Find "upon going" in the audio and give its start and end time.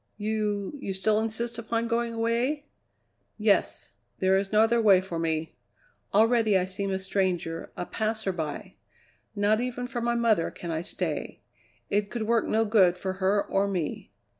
1.59-2.15